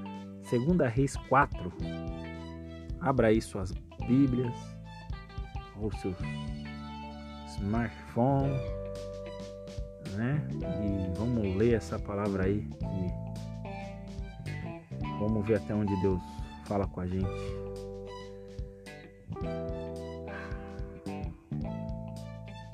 Segunda 0.42 0.88
Reis 0.88 1.16
4. 1.28 1.72
Abra 3.00 3.28
aí 3.28 3.40
suas 3.40 3.72
Bíblias 4.06 4.54
ou 5.80 5.90
seu 5.92 6.14
smartphone 7.46 8.52
né? 10.16 10.46
E 10.52 11.18
vamos 11.18 11.56
ler 11.56 11.74
essa 11.74 11.98
palavra 11.98 12.44
aí 12.44 12.66
e 12.82 13.08
vamos 15.18 15.46
ver 15.46 15.56
até 15.56 15.74
onde 15.74 15.94
Deus 16.00 16.20
fala 16.64 16.86
com 16.86 17.00
a 17.00 17.06
gente. 17.06 17.26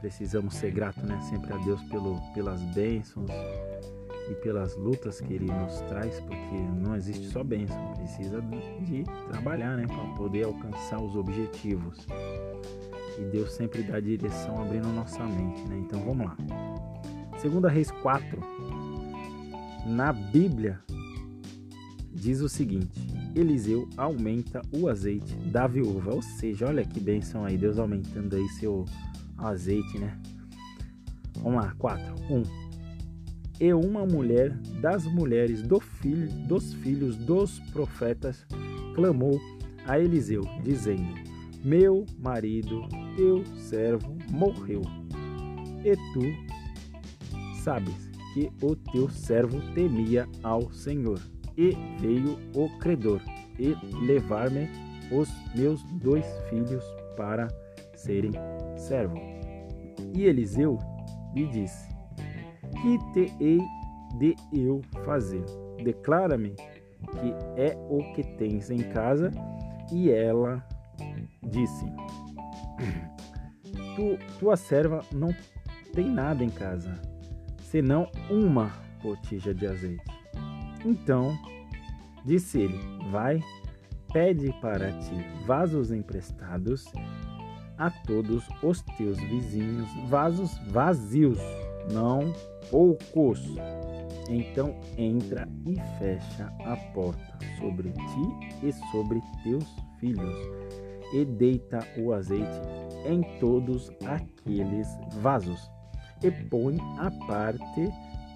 Precisamos 0.01 0.55
ser 0.55 0.71
gratos, 0.71 1.03
né? 1.03 1.21
Sempre 1.23 1.53
a 1.53 1.57
Deus 1.59 1.83
pelo, 1.85 2.21
pelas 2.33 2.61
bênçãos 2.75 3.31
e 4.31 4.35
pelas 4.37 4.77
lutas 4.77 5.21
que 5.21 5.35
Ele 5.35 5.47
nos 5.47 5.81
traz, 5.83 6.21
porque 6.21 6.57
não 6.77 6.95
existe 6.95 7.27
só 7.29 7.43
bênção, 7.43 7.95
precisa 7.95 8.41
de 8.81 9.05
trabalhar, 9.31 9.77
né? 9.77 9.87
Para 9.87 10.15
poder 10.15 10.45
alcançar 10.45 11.01
os 11.03 11.17
objetivos. 11.17 12.07
E 13.19 13.25
Deus 13.25 13.53
sempre 13.53 13.83
dá 13.83 13.99
direção 13.99 14.63
abrindo 14.63 14.87
nossa 14.89 15.25
mente, 15.25 15.63
né? 15.69 15.79
Então 15.79 16.01
vamos 16.01 16.27
lá. 16.27 16.37
Segunda 17.39 17.69
Reis 17.69 17.91
4, 17.91 18.41
na 19.87 20.13
Bíblia, 20.13 20.81
diz 22.19 22.41
o 22.41 22.49
seguinte: 22.49 23.01
Eliseu 23.35 23.89
aumenta 23.97 24.61
o 24.73 24.89
azeite 24.89 25.35
da 25.51 25.67
viúva. 25.67 26.15
Ou 26.15 26.23
seja, 26.23 26.67
olha 26.67 26.85
que 26.85 27.01
bênção 27.01 27.45
aí, 27.45 27.57
Deus 27.57 27.79
aumentando 27.79 28.37
aí 28.37 28.49
seu 28.51 28.85
azeite, 29.37 29.99
né? 29.99 30.19
Vamos 31.43 31.65
lá, 31.65 31.75
4. 31.79 32.15
1. 32.31 32.43
E 33.61 33.73
uma 33.73 34.07
mulher 34.07 34.51
das 34.81 35.05
mulheres 35.05 35.63
do 35.63 35.81
filho, 35.81 36.29
dos 36.47 36.75
filhos 36.75 37.17
dos 37.17 37.59
profetas 37.73 38.47
clamou 38.95 39.41
a 39.87 39.99
Eliseu, 39.99 40.43
dizendo: 40.63 41.15
Meu 41.65 42.05
marido, 42.19 42.87
teu 43.17 43.45
servo, 43.57 44.17
morreu. 44.31 44.83
E 45.85 45.97
tu 46.13 46.23
sabes 47.63 48.09
que 48.35 48.51
o 48.63 48.77
teu 48.77 49.09
servo 49.09 49.61
temia 49.75 50.29
ao 50.43 50.73
Senhor. 50.73 51.21
E 51.59 51.77
veio 51.99 52.39
o 52.55 52.69
credor 52.79 53.21
e 53.59 53.77
levar-me 54.07 54.71
os 55.11 55.29
meus 55.57 55.83
dois 55.95 56.25
filhos 56.49 56.85
para 57.17 57.49
serem 57.97 58.31
servos. 58.77 59.21
E 60.15 60.25
Eliseu 60.25 60.79
lhe 61.35 61.49
disse: 61.49 61.89
Que 62.81 62.99
te 63.13 63.35
hei 63.43 63.61
de 64.19 64.37
eu 64.53 64.81
fazer? 65.05 65.45
Declara-me 65.83 66.51
que 66.51 67.35
é 67.57 67.77
o 67.91 68.13
que 68.15 68.23
tens 68.37 68.71
em 68.71 68.79
casa. 68.79 69.33
E 69.93 70.11
ela 70.11 70.65
disse: 71.43 71.87
tu, 73.97 74.19
Tua 74.39 74.57
serva 74.57 75.01
não 75.13 75.35
tem 75.93 76.09
nada 76.09 76.45
em 76.45 76.51
casa, 76.51 76.95
senão 77.63 78.07
uma 78.31 78.71
botija 79.03 79.53
de 79.53 79.67
azeite. 79.67 80.08
Então 80.85 81.39
disse 82.25 82.61
ele: 82.61 82.79
Vai, 83.11 83.43
pede 84.13 84.53
para 84.61 84.93
ti 84.93 85.15
vasos 85.47 85.91
emprestados 85.91 86.85
a 87.77 87.91
todos 87.91 88.45
os 88.63 88.83
teus 88.97 89.19
vizinhos, 89.21 89.89
vasos 90.09 90.59
vazios, 90.69 91.39
não 91.93 92.33
poucos. 92.71 93.41
Então 94.29 94.79
entra 94.97 95.49
e 95.65 95.75
fecha 95.99 96.53
a 96.65 96.77
porta 96.93 97.39
sobre 97.59 97.91
ti 97.91 98.67
e 98.67 98.73
sobre 98.91 99.23
teus 99.43 99.65
filhos, 99.99 100.37
e 101.15 101.25
deita 101.25 101.79
o 101.97 102.13
azeite 102.13 102.61
em 103.07 103.23
todos 103.39 103.91
aqueles 104.05 104.87
vasos 105.23 105.71
e 106.23 106.31
põe 106.31 106.79
à 106.99 107.11
parte 107.27 107.89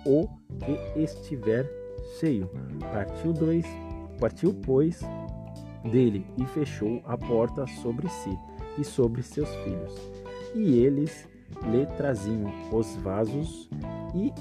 o 0.07 0.29
que 0.65 1.01
estiver 1.01 1.82
cheio. 2.19 2.51
Partiu 2.93 3.33
dois, 3.33 3.65
partiu 4.21 4.55
pois 4.55 5.01
dele 5.91 6.27
e 6.39 6.45
fechou 6.47 7.03
a 7.05 7.17
porta 7.17 7.67
sobre 7.67 8.09
si 8.09 8.39
e 8.79 8.85
sobre 8.85 9.23
seus 9.23 9.49
filhos. 9.57 9.95
E 10.55 10.79
eles 10.79 11.29
lhe 11.71 11.87
traziam 11.97 12.53
os 12.73 12.95
vasos 12.97 13.69
e 14.15 14.33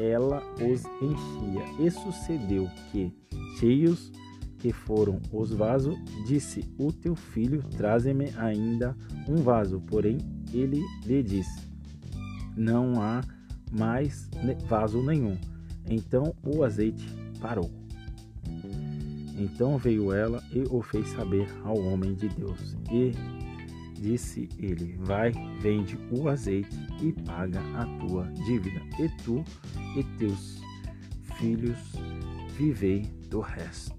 ela 0.00 0.42
os 0.56 0.84
enchia. 1.02 1.64
E 1.78 1.90
sucedeu 1.90 2.68
que, 2.90 3.12
cheios 3.58 4.10
que 4.58 4.72
foram 4.72 5.20
os 5.32 5.52
vasos, 5.52 5.96
disse: 6.26 6.64
O 6.78 6.92
teu 6.92 7.14
filho, 7.14 7.62
traze-me 7.76 8.32
ainda 8.36 8.96
um 9.28 9.36
vaso. 9.36 9.80
Porém, 9.80 10.18
ele 10.52 10.82
lhe 11.04 11.22
disse: 11.22 11.72
não 12.56 13.00
há 13.00 13.22
mais 13.70 14.28
vaso 14.68 15.02
nenhum. 15.02 15.38
Então 15.88 16.34
o 16.44 16.62
azeite 16.62 17.06
parou. 17.40 17.70
Então 19.38 19.78
veio 19.78 20.12
ela 20.12 20.42
e 20.52 20.62
o 20.70 20.82
fez 20.82 21.08
saber 21.08 21.48
ao 21.64 21.78
homem 21.78 22.14
de 22.14 22.28
Deus. 22.28 22.76
E 22.90 23.12
disse 24.02 24.48
ele: 24.58 24.96
Vai, 25.00 25.32
vende 25.60 25.98
o 26.10 26.28
azeite 26.28 26.76
e 27.00 27.12
paga 27.12 27.60
a 27.76 27.86
tua 27.98 28.24
dívida, 28.44 28.82
e 28.98 29.08
tu 29.24 29.44
e 29.96 30.02
teus 30.18 30.60
filhos 31.36 31.78
vivei 32.56 33.02
do 33.28 33.40
resto. 33.40 33.96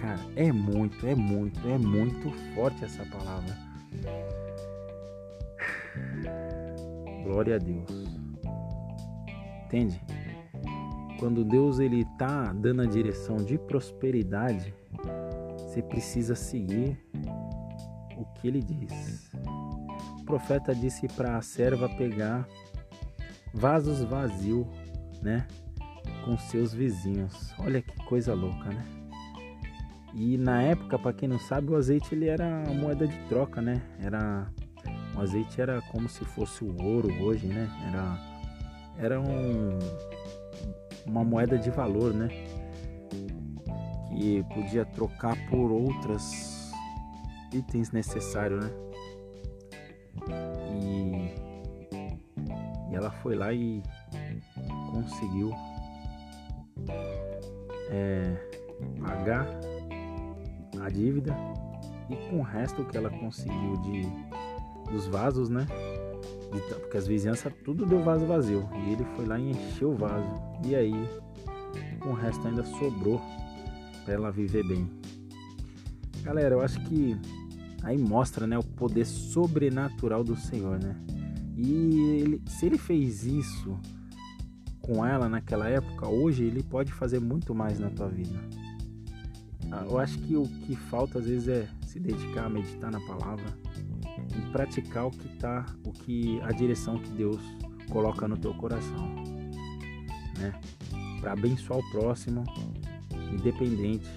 Cara, 0.00 0.20
é 0.34 0.50
muito, 0.50 1.06
é 1.06 1.14
muito, 1.14 1.60
é 1.68 1.76
muito 1.76 2.30
forte 2.54 2.82
essa 2.84 3.04
palavra. 3.06 3.54
Glória 7.24 7.56
a 7.56 7.58
Deus. 7.58 8.08
Entende? 9.66 10.00
Quando 11.20 11.44
Deus 11.44 11.78
ele 11.78 12.04
tá 12.18 12.52
dando 12.52 12.82
a 12.82 12.86
direção 12.86 13.36
de 13.36 13.56
prosperidade, 13.56 14.74
você 15.58 15.80
precisa 15.80 16.34
seguir 16.34 16.98
o 18.16 18.24
que 18.34 18.48
ele 18.48 18.60
diz. 18.60 19.30
O 20.18 20.24
profeta 20.24 20.74
disse 20.74 21.06
para 21.08 21.36
a 21.36 21.42
serva 21.42 21.88
pegar 21.90 22.48
vasos 23.54 24.02
vazios, 24.02 24.66
né? 25.22 25.46
com 26.24 26.36
seus 26.38 26.72
vizinhos. 26.72 27.54
Olha 27.58 27.82
que 27.82 27.96
coisa 28.04 28.34
louca, 28.34 28.70
né? 28.70 28.84
E 30.14 30.36
na 30.36 30.62
época, 30.62 30.98
para 30.98 31.12
quem 31.12 31.28
não 31.28 31.38
sabe, 31.38 31.70
o 31.70 31.76
azeite 31.76 32.14
ele 32.14 32.28
era 32.28 32.64
a 32.64 32.72
moeda 32.72 33.06
de 33.06 33.16
troca, 33.28 33.60
né? 33.60 33.80
Era 34.00 34.50
o 35.14 35.20
azeite 35.20 35.60
era 35.60 35.80
como 35.92 36.08
se 36.08 36.24
fosse 36.24 36.64
o 36.64 36.82
ouro 36.82 37.12
hoje, 37.22 37.46
né? 37.46 37.68
Era 37.88 38.30
era 38.98 39.20
um, 39.20 39.78
uma 41.10 41.24
moeda 41.24 41.58
de 41.58 41.70
valor, 41.70 42.14
né? 42.14 42.28
Que 44.08 44.44
podia 44.54 44.84
trocar 44.84 45.36
por 45.48 45.70
outras 45.72 46.72
itens 47.52 47.90
necessários, 47.90 48.64
né? 48.64 48.70
E, 50.80 51.34
e 52.90 52.94
ela 52.94 53.10
foi 53.10 53.34
lá 53.34 53.52
e 53.52 53.82
conseguiu 54.92 55.52
é, 57.90 58.36
pagar 59.00 59.46
a 60.80 60.88
dívida 60.88 61.36
e 62.08 62.16
com 62.28 62.40
o 62.40 62.42
resto 62.42 62.84
que 62.84 62.96
ela 62.96 63.10
conseguiu 63.10 63.76
de 63.78 64.02
dos 64.90 65.06
vasos, 65.06 65.48
né? 65.48 65.66
Porque 66.50 66.96
as 66.96 67.06
vizinhanças 67.06 67.52
tudo 67.64 67.86
deu 67.86 68.02
vaso 68.02 68.26
vazio 68.26 68.68
e 68.74 68.92
ele 68.92 69.04
foi 69.16 69.26
lá 69.26 69.38
e 69.38 69.50
encheu 69.50 69.92
o 69.92 69.96
vaso 69.96 70.28
e 70.64 70.74
aí 70.74 70.92
o 72.04 72.12
resto 72.12 72.46
ainda 72.46 72.64
sobrou 72.64 73.20
para 74.04 74.14
ela 74.14 74.30
viver 74.32 74.66
bem. 74.66 74.90
Galera, 76.22 76.54
eu 76.54 76.60
acho 76.60 76.80
que 76.84 77.16
aí 77.82 77.96
mostra, 77.96 78.46
né, 78.46 78.58
o 78.58 78.62
poder 78.62 79.06
sobrenatural 79.06 80.22
do 80.24 80.36
Senhor, 80.36 80.78
né? 80.78 80.96
E 81.56 82.20
ele, 82.20 82.42
se 82.46 82.66
ele 82.66 82.78
fez 82.78 83.24
isso 83.24 83.78
com 84.80 85.04
ela 85.04 85.28
naquela 85.28 85.68
época, 85.68 86.08
hoje 86.08 86.44
ele 86.44 86.62
pode 86.62 86.92
fazer 86.92 87.20
muito 87.20 87.54
mais 87.54 87.78
na 87.78 87.90
tua 87.90 88.08
vida. 88.08 88.38
Ah, 89.70 89.84
eu 89.88 89.98
acho 89.98 90.18
que 90.18 90.36
o 90.36 90.42
que 90.42 90.74
falta 90.74 91.18
às 91.18 91.26
vezes 91.26 91.48
é 91.48 91.68
se 91.86 92.00
dedicar 92.00 92.46
a 92.46 92.48
meditar 92.48 92.90
na 92.90 93.00
palavra 93.00 93.44
e 94.36 94.52
praticar 94.52 95.06
o 95.06 95.10
que 95.10 95.28
tá, 95.38 95.66
o 95.84 95.92
que 95.92 96.40
a 96.42 96.52
direção 96.52 96.98
que 96.98 97.10
Deus 97.10 97.40
coloca 97.90 98.26
no 98.28 98.36
teu 98.36 98.54
coração, 98.54 99.06
né? 100.38 100.58
Para 101.20 101.32
abençoar 101.32 101.78
o 101.78 101.90
próximo, 101.90 102.44
independente 103.32 104.08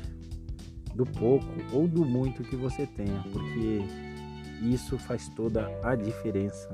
do 0.96 1.06
pouco 1.06 1.46
ou 1.72 1.88
do 1.88 2.06
muito 2.06 2.44
que 2.44 2.56
você 2.56 2.86
tenha, 2.86 3.24
porque 3.32 3.82
isso 4.62 4.98
faz 4.98 5.28
toda 5.30 5.68
a 5.84 5.96
diferença 5.96 6.70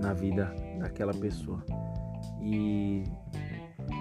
na 0.00 0.12
vida 0.12 0.54
daquela 0.78 1.14
pessoa. 1.14 1.64
E 2.42 3.04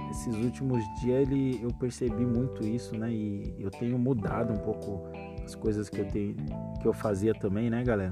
esses 0.10 0.36
últimos 0.36 0.84
dias 1.02 1.28
ele, 1.28 1.60
eu 1.62 1.70
percebi 1.70 2.26
muito 2.26 2.66
isso, 2.66 2.98
né? 2.98 3.12
E 3.12 3.56
eu 3.60 3.70
tenho 3.70 3.98
mudado 3.98 4.54
um 4.54 4.58
pouco 4.58 5.10
as 5.46 5.56
coisas 5.56 5.90
que 5.90 6.00
eu 6.00 6.08
tenho, 6.08 6.36
que 6.82 6.88
eu 6.88 6.94
fazia 6.94 7.34
também, 7.34 7.70
né, 7.70 7.84
galera? 7.84 8.12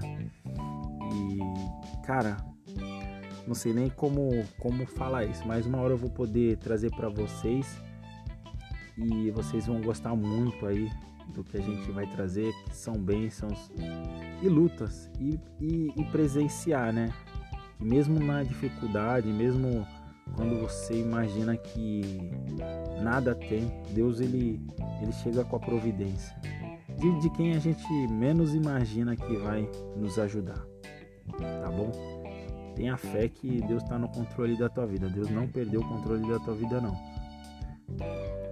E 1.13 2.03
cara, 2.05 2.37
não 3.47 3.55
sei 3.55 3.73
nem 3.73 3.89
como 3.89 4.29
como 4.59 4.85
falar 4.85 5.25
isso, 5.25 5.45
mas 5.45 5.65
uma 5.65 5.79
hora 5.79 5.93
eu 5.93 5.97
vou 5.97 6.09
poder 6.09 6.57
trazer 6.57 6.91
para 6.91 7.09
vocês 7.09 7.81
e 8.97 9.31
vocês 9.31 9.65
vão 9.65 9.81
gostar 9.81 10.15
muito 10.15 10.65
aí 10.65 10.89
do 11.33 11.43
que 11.43 11.57
a 11.57 11.61
gente 11.61 11.89
vai 11.91 12.05
trazer, 12.05 12.53
que 12.65 12.75
são 12.75 12.93
bênçãos 12.93 13.71
e 14.41 14.47
lutas 14.47 15.09
e, 15.19 15.39
e, 15.59 15.91
e 15.95 16.03
presenciar, 16.05 16.93
né? 16.93 17.11
Que 17.77 17.85
mesmo 17.85 18.19
na 18.19 18.43
dificuldade, 18.43 19.27
mesmo 19.27 19.87
quando 20.35 20.59
você 20.61 20.93
imagina 20.93 21.57
que 21.57 22.31
nada 23.01 23.33
tem, 23.33 23.71
Deus 23.91 24.19
ele, 24.19 24.61
ele 25.01 25.11
chega 25.11 25.43
com 25.43 25.55
a 25.55 25.59
providência 25.59 26.35
de, 27.03 27.19
de 27.19 27.29
quem 27.31 27.53
a 27.53 27.59
gente 27.59 27.91
menos 28.07 28.55
imagina 28.55 29.13
que 29.13 29.35
vai 29.35 29.69
nos 29.97 30.17
ajudar, 30.17 30.65
tá 31.37 31.69
bom? 31.69 31.91
Tenha 32.77 32.95
fé 32.95 33.27
que 33.27 33.61
Deus 33.61 33.83
está 33.83 33.99
no 33.99 34.07
controle 34.07 34.57
da 34.57 34.69
tua 34.69 34.87
vida. 34.87 35.09
Deus 35.09 35.29
não 35.29 35.45
perdeu 35.45 35.81
o 35.81 35.87
controle 35.87 36.25
da 36.27 36.39
tua 36.39 36.55
vida, 36.55 36.79
não. 36.79 36.97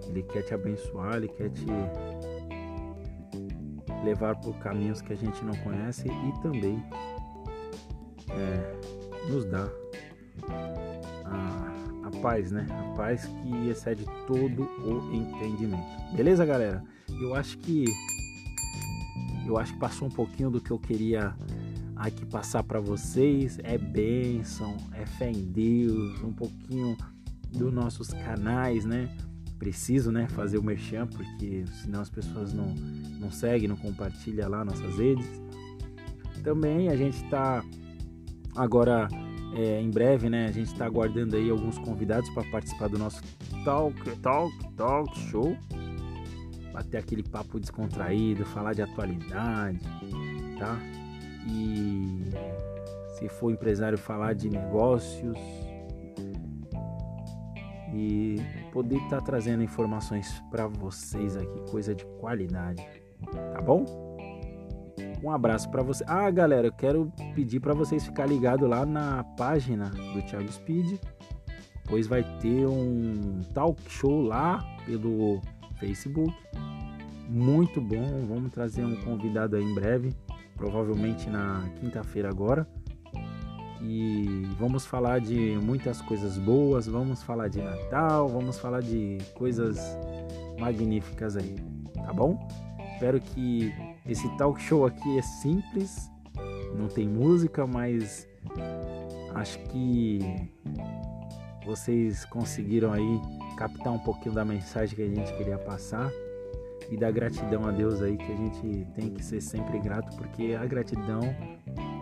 Ele 0.07 0.21
quer 0.23 0.43
te 0.43 0.53
abençoar, 0.53 1.15
ele 1.15 1.29
quer 1.29 1.49
te 1.49 1.65
levar 4.03 4.35
por 4.35 4.53
caminhos 4.57 5.01
que 5.01 5.13
a 5.13 5.15
gente 5.15 5.43
não 5.45 5.55
conhece 5.63 6.07
e 6.07 6.41
também 6.41 6.83
é, 8.29 9.29
nos 9.31 9.45
dar 9.45 9.69
a, 11.23 12.07
a 12.07 12.21
paz, 12.21 12.51
né? 12.51 12.67
A 12.69 12.95
paz 12.97 13.25
que 13.25 13.69
excede 13.69 14.05
todo 14.27 14.63
o 14.63 15.15
entendimento. 15.15 16.15
Beleza, 16.15 16.45
galera? 16.45 16.83
Eu 17.09 17.33
acho 17.33 17.57
que 17.59 17.85
eu 19.51 19.57
acho 19.57 19.73
que 19.73 19.79
passou 19.79 20.07
um 20.07 20.11
pouquinho 20.11 20.49
do 20.49 20.61
que 20.61 20.71
eu 20.71 20.79
queria 20.79 21.35
aqui 21.95 22.25
passar 22.25 22.63
para 22.63 22.79
vocês. 22.79 23.59
É 23.63 23.77
bênção, 23.77 24.77
é 24.93 25.05
fé 25.05 25.29
em 25.29 25.43
Deus, 25.43 26.21
um 26.23 26.33
pouquinho 26.33 26.97
dos 27.51 27.71
nossos 27.73 28.07
canais, 28.09 28.85
né? 28.85 29.09
Preciso, 29.59 30.11
né, 30.11 30.27
fazer 30.27 30.57
o 30.57 30.63
merchan, 30.63 31.05
porque 31.05 31.65
senão 31.83 32.01
as 32.01 32.09
pessoas 32.09 32.51
não, 32.51 32.73
não 33.19 33.29
seguem, 33.29 33.67
não 33.67 33.75
compartilham 33.75 34.49
lá 34.49 34.65
nossas 34.65 34.97
redes. 34.97 35.29
Também 36.41 36.89
a 36.89 36.95
gente 36.95 37.23
está 37.23 37.63
agora 38.55 39.07
é, 39.53 39.79
em 39.79 39.91
breve, 39.91 40.29
né? 40.29 40.47
A 40.47 40.51
gente 40.51 40.71
está 40.71 40.85
aguardando 40.85 41.35
aí 41.35 41.49
alguns 41.49 41.77
convidados 41.77 42.27
para 42.31 42.49
participar 42.49 42.87
do 42.87 42.97
nosso 42.97 43.21
talk, 43.63 44.17
talk, 44.21 44.73
talk 44.75 45.19
show 45.29 45.55
bater 46.71 46.97
aquele 46.97 47.23
papo 47.23 47.59
descontraído, 47.59 48.45
falar 48.45 48.73
de 48.73 48.81
atualidade, 48.81 49.79
tá? 50.57 50.77
E 51.47 52.29
se 53.17 53.27
for 53.29 53.51
empresário, 53.51 53.97
falar 53.97 54.33
de 54.33 54.49
negócios 54.49 55.37
e 57.93 58.37
poder 58.71 58.97
estar 58.97 59.19
tá 59.19 59.25
trazendo 59.25 59.63
informações 59.63 60.41
para 60.49 60.67
vocês 60.67 61.35
aqui, 61.35 61.71
coisa 61.71 61.93
de 61.93 62.05
qualidade, 62.19 62.85
tá 63.53 63.61
bom? 63.61 63.85
Um 65.23 65.29
abraço 65.29 65.69
para 65.69 65.83
você. 65.83 66.03
Ah, 66.07 66.29
galera, 66.31 66.67
eu 66.67 66.71
quero 66.71 67.11
pedir 67.35 67.59
para 67.59 67.73
vocês 67.73 68.03
ficar 68.03 68.25
ligado 68.25 68.65
lá 68.65 68.85
na 68.85 69.23
página 69.23 69.89
do 69.89 70.21
Thiago 70.23 70.51
Speed, 70.51 70.99
pois 71.87 72.07
vai 72.07 72.23
ter 72.39 72.65
um 72.65 73.41
talk 73.53 73.79
show 73.87 74.21
lá 74.21 74.63
pelo 74.85 75.41
Facebook 75.81 76.33
muito 77.27 77.81
bom. 77.81 78.25
Vamos 78.27 78.51
trazer 78.51 78.85
um 78.85 78.95
convidado 79.03 79.55
aí 79.55 79.63
em 79.63 79.73
breve, 79.73 80.13
provavelmente 80.55 81.29
na 81.29 81.67
quinta-feira 81.79 82.29
agora. 82.29 82.67
E 83.81 84.43
vamos 84.59 84.85
falar 84.85 85.19
de 85.19 85.57
muitas 85.63 85.99
coisas 86.03 86.37
boas, 86.37 86.85
vamos 86.85 87.23
falar 87.23 87.47
de 87.47 87.59
Natal, 87.59 88.27
vamos 88.27 88.59
falar 88.59 88.81
de 88.81 89.17
coisas 89.33 89.97
magníficas 90.59 91.35
aí, 91.35 91.55
tá 91.95 92.13
bom? 92.13 92.47
Espero 92.93 93.19
que 93.19 93.73
esse 94.05 94.29
talk 94.37 94.61
show 94.61 94.85
aqui 94.85 95.17
é 95.17 95.21
simples, 95.23 96.11
não 96.77 96.87
tem 96.87 97.07
música, 97.07 97.65
mas 97.65 98.27
acho 99.33 99.57
que 99.63 100.19
vocês 101.65 102.25
conseguiram 102.25 102.93
aí 102.93 103.21
captar 103.57 103.93
um 103.93 103.99
pouquinho 103.99 104.33
da 104.33 104.43
mensagem 104.43 104.95
que 104.95 105.01
a 105.01 105.07
gente 105.07 105.33
queria 105.37 105.57
passar 105.57 106.11
e 106.89 106.97
da 106.97 107.09
gratidão 107.11 107.65
a 107.65 107.71
Deus 107.71 108.01
aí 108.01 108.17
que 108.17 108.31
a 108.31 108.35
gente 108.35 108.87
tem 108.95 109.09
que 109.09 109.23
ser 109.23 109.41
sempre 109.41 109.79
grato 109.79 110.15
porque 110.17 110.57
a 110.59 110.65
gratidão 110.65 111.21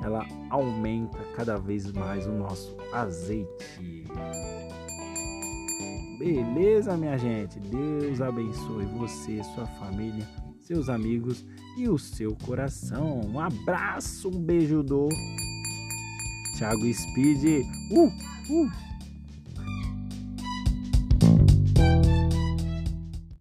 ela 0.04 0.26
aumenta 0.50 1.19
cada 1.36 1.58
vez 1.58 1.91
mais 1.91 2.26
o 2.26 2.32
nosso 2.32 2.76
azeite. 2.91 4.06
Beleza, 6.17 6.98
minha 6.98 7.17
gente? 7.17 7.60
Deus 7.60 8.19
abençoe 8.19 8.86
você, 8.86 9.41
sua 9.56 9.65
família, 9.65 10.28
seus 10.60 10.89
amigos 10.89 11.45
e 11.78 11.88
o 11.88 11.98
seu 11.98 12.36
coração. 12.45 13.22
Um 13.22 13.39
abraço, 13.39 14.28
um 14.28 14.41
beijo 14.41 14.84
do 14.84 15.08
Thiago 16.58 16.93
Speed. 16.93 17.63
Uh, 17.91 18.08
uh. 18.08 18.88